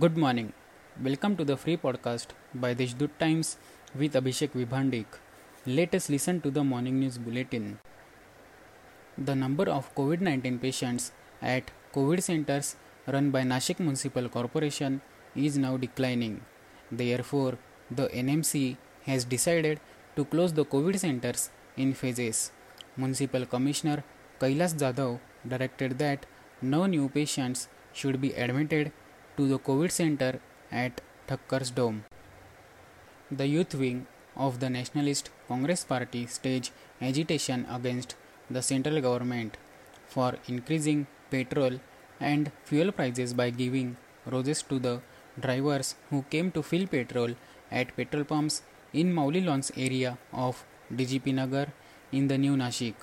[0.00, 0.52] Good morning.
[1.02, 3.56] Welcome to the free podcast by Deshdoot Times
[3.98, 5.06] with Abhishek Vibhandik.
[5.64, 7.78] Let us listen to the morning news bulletin.
[9.16, 12.74] The number of COVID 19 patients at COVID centers
[13.06, 15.00] run by Nashik Municipal Corporation
[15.36, 16.36] is now declining.
[16.90, 17.56] Therefore,
[17.90, 19.80] the NMC has decided
[20.16, 22.50] to close the COVID centers in phases.
[22.98, 24.04] Municipal Commissioner
[24.40, 25.20] Kailas Jadhav
[25.56, 26.26] directed that
[26.60, 28.92] no new patients should be admitted
[29.36, 30.40] to the COVID center
[30.70, 32.04] at Thakkars Dome.
[33.30, 38.14] The youth wing of the Nationalist Congress Party staged agitation against
[38.50, 39.56] the central government
[40.06, 41.80] for increasing petrol
[42.20, 45.00] and fuel prices by giving roses to the
[45.40, 47.34] drivers who came to fill petrol
[47.70, 48.62] at petrol pumps
[48.92, 50.64] in Mauli Lawns area of
[50.94, 51.66] DGP Nagar
[52.12, 52.94] in the new Nashik.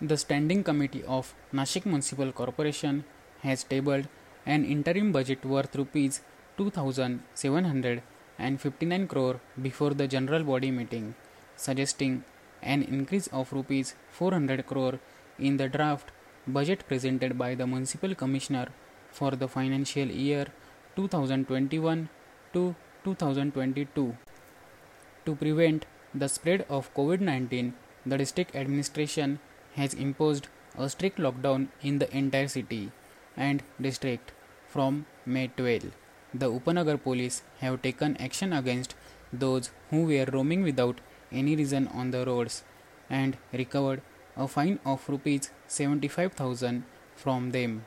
[0.00, 3.04] The Standing Committee of Nashik Municipal Corporation
[3.42, 4.08] has tabled
[4.46, 6.20] an interim budget worth rupees
[6.58, 11.16] 2759 crore before the general body meeting,
[11.56, 12.22] suggesting
[12.62, 15.00] an increase of rupees 400 crore
[15.38, 16.10] in the draft
[16.46, 18.68] budget presented by the municipal commissioner
[19.10, 20.48] for the financial year
[20.96, 22.10] 2021
[22.52, 24.14] to 2022.
[25.26, 27.72] To prevent the spread of COVID 19,
[28.04, 29.38] the district administration
[29.74, 32.92] has imposed a strict lockdown in the entire city
[33.36, 34.32] and district
[34.66, 35.92] from May 12.
[36.34, 38.94] The Upanagar police have taken action against
[39.32, 41.00] those who were roaming without
[41.32, 42.64] any reason on the roads
[43.10, 44.02] and recovered
[44.36, 47.84] a fine of rupees 75000 from them.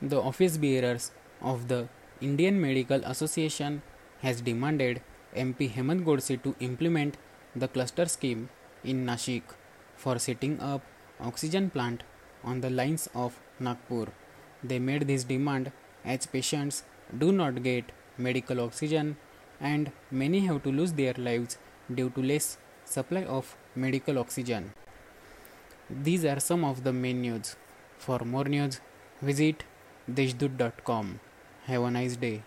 [0.00, 1.88] The office bearers of the
[2.20, 3.82] Indian Medical Association
[4.20, 5.02] has demanded
[5.34, 7.16] MP Hemant Godse to implement
[7.54, 8.48] the cluster scheme
[8.84, 9.42] in Nashik
[9.96, 10.82] for setting up
[11.20, 12.02] oxygen plant
[12.44, 14.06] on the lines of Nagpur.
[14.68, 15.72] They made this demand
[16.04, 16.82] as patients
[17.18, 19.16] do not get medical oxygen
[19.60, 21.58] and many have to lose their lives
[21.94, 24.72] due to less supply of medical oxygen.
[25.88, 27.56] These are some of the main news.
[27.98, 28.80] For more news,
[29.22, 29.64] visit
[30.10, 31.20] deshdoot.com.
[31.66, 32.42] Have a nice day.